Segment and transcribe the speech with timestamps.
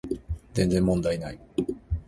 [0.55, 1.39] 全然問題ない